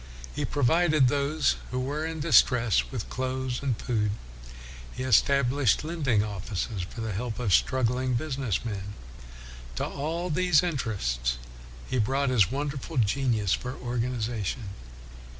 He 0.33 0.45
provided 0.45 1.09
those 1.09 1.57
who 1.69 1.79
were 1.79 2.07
in 2.07 2.21
distress 2.21 2.89
with 2.89 3.07
clothes 3.11 3.61
and 3.61 3.77
food. 3.79 4.09
He 4.91 5.03
estab 5.03 5.51
lished 5.51 5.83
lending 5.83 6.23
offices 6.23 6.81
for 6.81 7.01
the 7.01 7.11
help 7.13 7.37
of 7.37 7.53
struggling 7.53 8.15
business 8.15 8.65
men. 8.65 8.95
To 9.75 9.85
all 9.85 10.31
these 10.31 10.63
in 10.63 10.75
terests 10.75 11.35
he 11.87 11.99
brought 11.99 12.29
his 12.31 12.51
wonderful 12.51 12.97
genius 12.97 13.53
for 13.53 13.75
organization. 13.75 14.69